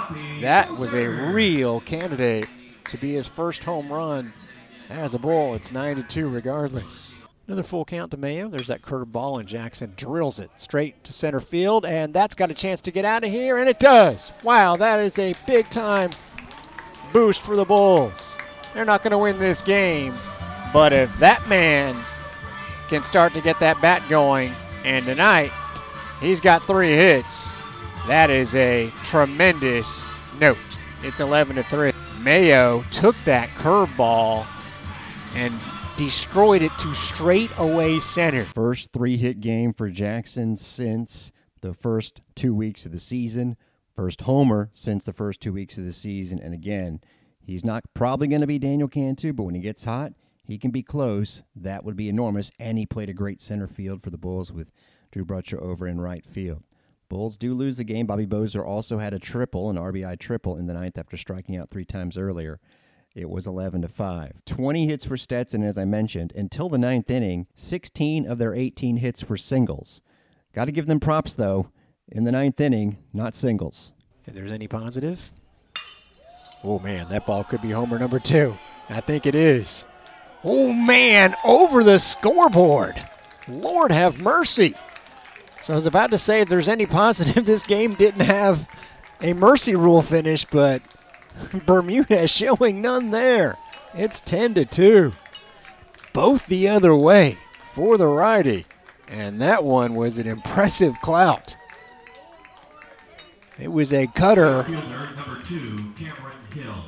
That 0.41 0.69
was 0.77 0.93
a 0.93 1.07
real 1.07 1.79
candidate 1.79 2.47
to 2.85 2.97
be 2.97 3.13
his 3.13 3.27
first 3.27 3.63
home 3.63 3.91
run 3.91 4.33
as 4.89 5.13
a 5.13 5.19
Bull. 5.19 5.55
It's 5.55 5.71
9 5.71 5.95
to 5.95 6.03
2 6.03 6.29
regardless. 6.29 7.15
Another 7.47 7.63
full 7.63 7.85
count 7.85 8.11
to 8.11 8.17
Mayo. 8.17 8.47
There's 8.47 8.67
that 8.67 8.83
curved 8.83 9.11
ball, 9.11 9.39
and 9.39 9.47
Jackson 9.47 9.93
drills 9.95 10.37
it 10.39 10.51
straight 10.55 11.03
to 11.05 11.13
center 11.13 11.39
field, 11.39 11.83
and 11.83 12.13
that's 12.13 12.35
got 12.35 12.51
a 12.51 12.53
chance 12.53 12.79
to 12.81 12.91
get 12.91 13.05
out 13.05 13.23
of 13.23 13.31
here, 13.31 13.57
and 13.57 13.67
it 13.67 13.79
does. 13.79 14.31
Wow, 14.43 14.75
that 14.75 14.99
is 14.99 15.17
a 15.17 15.33
big 15.47 15.67
time 15.71 16.11
boost 17.11 17.41
for 17.41 17.55
the 17.55 17.65
Bulls. 17.65 18.37
They're 18.73 18.85
not 18.85 19.01
going 19.01 19.11
to 19.11 19.17
win 19.17 19.39
this 19.39 19.63
game, 19.63 20.13
but 20.71 20.93
if 20.93 21.17
that 21.17 21.47
man 21.49 21.95
can 22.89 23.03
start 23.03 23.33
to 23.33 23.41
get 23.41 23.59
that 23.59 23.79
bat 23.81 24.03
going, 24.09 24.51
and 24.83 25.05
tonight 25.05 25.51
he's 26.19 26.41
got 26.41 26.63
three 26.63 26.93
hits, 26.93 27.53
that 28.07 28.29
is 28.29 28.55
a 28.55 28.89
tremendous 29.03 30.09
note. 30.39 30.57
It's 31.03 31.19
11 31.19 31.57
to 31.57 31.63
3. 31.63 31.91
Mayo 32.23 32.83
took 32.91 33.15
that 33.25 33.47
curveball 33.49 34.45
and 35.35 35.53
destroyed 35.97 36.61
it 36.61 36.71
to 36.79 36.93
straight 36.95 37.51
away 37.57 37.99
center. 37.99 38.43
First 38.43 38.91
three 38.91 39.17
hit 39.17 39.39
game 39.39 39.71
for 39.73 39.89
Jackson 39.89 40.57
since 40.57 41.31
the 41.61 41.73
first 41.73 42.21
two 42.35 42.55
weeks 42.55 42.85
of 42.85 42.91
the 42.91 42.99
season. 42.99 43.55
First 43.95 44.21
homer 44.21 44.71
since 44.73 45.03
the 45.03 45.13
first 45.13 45.41
two 45.41 45.53
weeks 45.53 45.77
of 45.77 45.85
the 45.85 45.93
season. 45.93 46.39
And 46.39 46.53
again, 46.53 47.01
he's 47.39 47.63
not 47.63 47.83
probably 47.93 48.27
going 48.27 48.41
to 48.41 48.47
be 48.47 48.59
Daniel 48.59 48.87
Cantu, 48.87 49.33
but 49.33 49.43
when 49.43 49.55
he 49.55 49.61
gets 49.61 49.83
hot, 49.83 50.13
he 50.49 50.57
can 50.57 50.71
be 50.71 50.83
close. 50.83 51.43
That 51.55 51.83
would 51.83 51.95
be 51.95 52.09
enormous. 52.09 52.51
And 52.59 52.77
he 52.77 52.85
played 52.85 53.09
a 53.09 53.13
great 53.13 53.41
center 53.41 53.67
field 53.67 54.01
for 54.01 54.09
the 54.09 54.17
Bulls 54.17 54.51
with 54.51 54.71
Drew 55.11 55.23
Butcher 55.23 55.61
over 55.61 55.87
in 55.87 56.01
right 56.01 56.25
field. 56.25 56.63
Bulls 57.07 57.37
do 57.37 57.53
lose 57.53 57.77
the 57.77 57.83
game. 57.83 58.05
Bobby 58.05 58.25
Bozer 58.25 58.65
also 58.65 58.99
had 58.99 59.13
a 59.13 59.19
triple, 59.19 59.69
an 59.69 59.75
RBI 59.75 60.19
triple 60.19 60.57
in 60.57 60.67
the 60.67 60.73
ninth 60.73 60.97
after 60.97 61.17
striking 61.17 61.57
out 61.57 61.69
three 61.69 61.85
times 61.85 62.17
earlier. 62.17 62.59
It 63.15 63.29
was 63.29 63.47
11 63.47 63.81
to 63.81 63.87
5. 63.87 64.45
20 64.45 64.87
hits 64.87 65.05
for 65.05 65.17
Stetson, 65.17 65.63
as 65.63 65.77
I 65.77 65.85
mentioned. 65.85 66.33
Until 66.35 66.69
the 66.69 66.77
ninth 66.77 67.09
inning, 67.09 67.47
16 67.55 68.27
of 68.27 68.37
their 68.37 68.53
18 68.53 68.97
hits 68.97 69.27
were 69.27 69.37
singles. 69.37 70.01
Got 70.53 70.65
to 70.65 70.71
give 70.71 70.85
them 70.85 70.99
props, 70.99 71.33
though. 71.33 71.69
In 72.07 72.23
the 72.23 72.31
ninth 72.31 72.59
inning, 72.59 72.97
not 73.13 73.35
singles. 73.35 73.91
If 74.25 74.33
there's 74.33 74.51
any 74.51 74.67
positive, 74.67 75.31
oh 76.63 76.79
man, 76.79 77.07
that 77.09 77.25
ball 77.25 77.43
could 77.43 77.61
be 77.61 77.71
homer 77.71 77.99
number 77.99 78.19
two. 78.19 78.57
I 78.89 79.01
think 79.01 79.25
it 79.25 79.35
is. 79.35 79.85
Oh 80.43 80.71
man, 80.71 81.35
over 81.43 81.83
the 81.83 81.99
scoreboard. 81.99 83.01
Lord 83.47 83.91
have 83.91 84.21
mercy. 84.21 84.75
So 85.61 85.73
I 85.73 85.75
was 85.75 85.85
about 85.85 86.11
to 86.11 86.17
say, 86.17 86.41
if 86.41 86.49
there's 86.49 86.67
any 86.67 86.85
positive, 86.85 87.45
this 87.47 87.65
game 87.65 87.93
didn't 87.93 88.21
have 88.21 88.67
a 89.21 89.33
mercy 89.33 89.75
rule 89.75 90.01
finish, 90.01 90.45
but 90.45 90.81
Bermudez 91.65 92.29
showing 92.29 92.81
none 92.81 93.11
there. 93.11 93.57
It's 93.93 94.21
10 94.21 94.53
to 94.55 94.65
2. 94.65 95.13
Both 96.13 96.47
the 96.47 96.67
other 96.69 96.95
way 96.95 97.37
for 97.73 97.97
the 97.97 98.07
righty. 98.07 98.65
And 99.07 99.41
that 99.41 99.63
one 99.63 99.93
was 99.95 100.19
an 100.19 100.27
impressive 100.27 100.99
clout. 101.01 101.55
It 103.57 103.71
was 103.71 103.91
a 103.91 104.07
cutter 104.07 104.63
Fielder 104.63 105.09
number 105.15 105.41
two, 105.43 105.91
Cameron 105.97 106.37
Hill. 106.53 106.85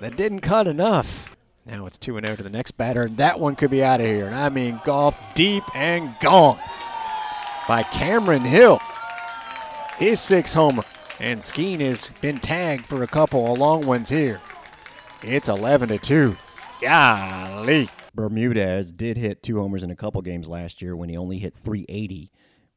that 0.00 0.16
didn't 0.16 0.40
cut 0.40 0.66
enough. 0.66 1.19
Now 1.66 1.86
it's 1.86 1.98
2 1.98 2.20
0 2.20 2.36
to 2.36 2.42
the 2.42 2.50
next 2.50 2.72
batter, 2.72 3.02
and 3.02 3.16
that 3.18 3.38
one 3.38 3.54
could 3.56 3.70
be 3.70 3.84
out 3.84 4.00
of 4.00 4.06
here. 4.06 4.26
And 4.26 4.34
I 4.34 4.48
mean, 4.48 4.80
golf 4.84 5.34
deep 5.34 5.64
and 5.74 6.14
gone 6.20 6.58
by 7.68 7.82
Cameron 7.82 8.42
Hill. 8.42 8.80
His 9.96 10.20
sixth 10.20 10.54
homer. 10.54 10.84
And 11.20 11.40
Skeen 11.40 11.80
has 11.80 12.10
been 12.22 12.38
tagged 12.38 12.86
for 12.86 13.02
a 13.02 13.06
couple 13.06 13.52
of 13.52 13.58
long 13.58 13.82
ones 13.82 14.08
here. 14.08 14.40
It's 15.22 15.50
11 15.50 15.90
to 15.90 15.98
2. 15.98 16.36
Golly. 16.80 17.88
Bermudez 18.14 18.90
did 18.90 19.18
hit 19.18 19.42
two 19.42 19.60
homers 19.60 19.82
in 19.82 19.90
a 19.90 19.96
couple 19.96 20.22
games 20.22 20.48
last 20.48 20.80
year 20.80 20.96
when 20.96 21.10
he 21.10 21.16
only 21.18 21.38
hit 21.38 21.54
380 21.54 22.32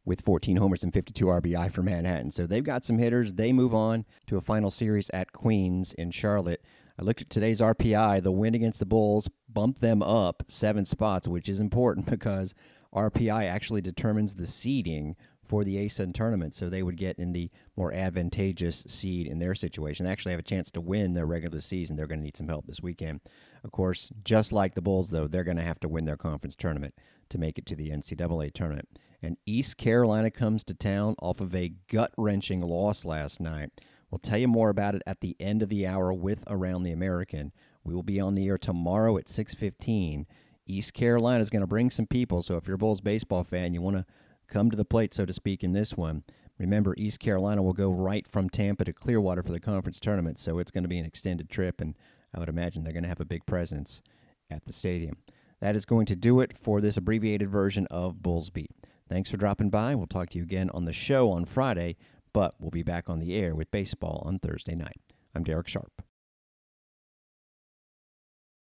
with 0.05 0.19
14 0.21 0.57
homers 0.57 0.83
and 0.83 0.93
52 0.93 1.25
RBI 1.25 1.71
for 1.71 1.81
Manhattan. 1.81 2.31
So 2.31 2.45
they've 2.45 2.63
got 2.63 2.83
some 2.83 2.97
hitters. 2.97 3.33
They 3.33 3.53
move 3.53 3.73
on 3.73 4.05
to 4.27 4.35
a 4.35 4.41
final 4.41 4.69
series 4.69 5.09
at 5.11 5.31
Queens 5.31 5.93
in 5.93 6.11
Charlotte. 6.11 6.61
I 6.99 7.03
looked 7.03 7.21
at 7.21 7.29
today's 7.29 7.61
RPI. 7.61 8.21
The 8.23 8.31
win 8.31 8.53
against 8.53 8.79
the 8.79 8.85
Bulls 8.85 9.29
bumped 9.51 9.81
them 9.81 10.03
up 10.03 10.43
seven 10.47 10.85
spots, 10.85 11.27
which 11.27 11.49
is 11.49 11.59
important 11.59 12.05
because 12.09 12.53
RPI 12.93 13.49
actually 13.49 13.81
determines 13.81 14.35
the 14.35 14.47
seeding 14.47 15.15
for 15.45 15.63
the 15.63 15.77
ASUN 15.77 16.13
tournament. 16.13 16.53
So 16.53 16.69
they 16.69 16.83
would 16.83 16.97
get 16.97 17.19
in 17.19 17.33
the 17.33 17.49
more 17.75 17.91
advantageous 17.91 18.85
seed 18.87 19.27
in 19.27 19.39
their 19.39 19.55
situation. 19.55 20.05
They 20.05 20.11
actually 20.11 20.31
have 20.31 20.39
a 20.39 20.43
chance 20.43 20.71
to 20.71 20.81
win 20.81 21.13
their 21.13 21.25
regular 21.25 21.59
season. 21.59 21.95
They're 21.95 22.07
going 22.07 22.19
to 22.19 22.23
need 22.23 22.37
some 22.37 22.47
help 22.47 22.65
this 22.65 22.81
weekend. 22.81 23.21
Of 23.63 23.71
course, 23.71 24.09
just 24.23 24.51
like 24.51 24.73
the 24.73 24.81
Bulls, 24.81 25.09
though, 25.09 25.27
they're 25.27 25.43
going 25.43 25.57
to 25.57 25.63
have 25.63 25.79
to 25.81 25.89
win 25.89 26.05
their 26.05 26.17
conference 26.17 26.55
tournament 26.55 26.95
to 27.29 27.37
make 27.37 27.57
it 27.57 27.65
to 27.67 27.75
the 27.75 27.89
NCAA 27.89 28.53
tournament. 28.53 28.99
And 29.21 29.37
East 29.45 29.77
Carolina 29.77 30.31
comes 30.31 30.63
to 30.65 30.73
town 30.73 31.15
off 31.19 31.39
of 31.39 31.55
a 31.55 31.73
gut 31.89 32.13
wrenching 32.17 32.61
loss 32.61 33.05
last 33.05 33.39
night. 33.39 33.71
We'll 34.13 34.19
tell 34.19 34.37
you 34.37 34.47
more 34.47 34.69
about 34.69 34.93
it 34.93 35.01
at 35.07 35.21
the 35.21 35.35
end 35.39 35.63
of 35.63 35.69
the 35.69 35.87
hour 35.87 36.13
with 36.13 36.43
Around 36.45 36.83
the 36.83 36.91
American. 36.91 37.51
We 37.83 37.95
will 37.95 38.03
be 38.03 38.19
on 38.19 38.35
the 38.35 38.45
air 38.47 38.59
tomorrow 38.59 39.17
at 39.17 39.25
6:15. 39.25 40.27
East 40.67 40.93
Carolina 40.93 41.41
is 41.41 41.49
going 41.49 41.61
to 41.61 41.67
bring 41.67 41.89
some 41.89 42.05
people, 42.05 42.43
so 42.43 42.55
if 42.55 42.67
you're 42.67 42.75
a 42.75 42.77
Bulls 42.77 43.01
baseball 43.01 43.43
fan, 43.43 43.73
you 43.73 43.81
want 43.81 43.97
to 43.97 44.05
come 44.47 44.69
to 44.69 44.77
the 44.77 44.85
plate, 44.85 45.15
so 45.15 45.25
to 45.25 45.33
speak, 45.33 45.63
in 45.63 45.73
this 45.73 45.97
one. 45.97 46.21
Remember, 46.59 46.93
East 46.95 47.19
Carolina 47.19 47.63
will 47.63 47.73
go 47.73 47.89
right 47.89 48.27
from 48.27 48.51
Tampa 48.51 48.85
to 48.85 48.93
Clearwater 48.93 49.41
for 49.41 49.51
the 49.51 49.59
conference 49.59 49.99
tournament, 49.99 50.37
so 50.37 50.59
it's 50.59 50.69
going 50.69 50.83
to 50.83 50.87
be 50.87 50.99
an 50.99 51.07
extended 51.07 51.49
trip, 51.49 51.81
and 51.81 51.95
I 52.35 52.39
would 52.39 52.49
imagine 52.49 52.83
they're 52.83 52.93
going 52.93 53.01
to 53.01 53.09
have 53.09 53.19
a 53.19 53.25
big 53.25 53.47
presence 53.47 54.03
at 54.47 54.65
the 54.65 54.73
stadium. 54.73 55.17
That 55.59 55.75
is 55.75 55.85
going 55.85 56.05
to 56.05 56.15
do 56.15 56.39
it 56.39 56.55
for 56.55 56.81
this 56.81 56.97
abbreviated 56.97 57.49
version 57.49 57.87
of 57.89 58.21
Bulls 58.21 58.51
Beat. 58.51 58.69
Thanks 59.09 59.31
for 59.31 59.37
dropping 59.37 59.71
by. 59.71 59.95
We'll 59.95 60.05
talk 60.05 60.29
to 60.29 60.37
you 60.37 60.43
again 60.43 60.69
on 60.69 60.85
the 60.85 60.93
show 60.93 61.31
on 61.31 61.45
Friday, 61.45 61.97
but 62.33 62.55
we'll 62.59 62.71
be 62.71 62.83
back 62.83 63.09
on 63.09 63.19
the 63.19 63.35
air 63.35 63.55
with 63.55 63.71
baseball 63.71 64.21
on 64.25 64.39
Thursday 64.39 64.75
night. 64.75 65.01
I'm 65.35 65.43
Derek 65.43 65.67
Sharp. 65.67 66.01